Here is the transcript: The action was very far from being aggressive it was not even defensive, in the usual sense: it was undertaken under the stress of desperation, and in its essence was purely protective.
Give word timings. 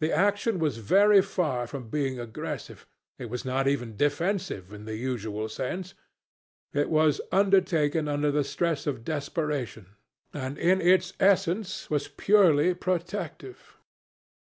The 0.00 0.12
action 0.12 0.58
was 0.58 0.76
very 0.76 1.22
far 1.22 1.66
from 1.66 1.88
being 1.88 2.20
aggressive 2.20 2.86
it 3.18 3.30
was 3.30 3.46
not 3.46 3.66
even 3.66 3.96
defensive, 3.96 4.70
in 4.70 4.84
the 4.84 4.96
usual 4.96 5.48
sense: 5.48 5.94
it 6.74 6.90
was 6.90 7.22
undertaken 7.32 8.06
under 8.06 8.30
the 8.30 8.44
stress 8.44 8.86
of 8.86 9.02
desperation, 9.02 9.96
and 10.34 10.58
in 10.58 10.82
its 10.82 11.14
essence 11.18 11.88
was 11.88 12.06
purely 12.06 12.74
protective. 12.74 13.78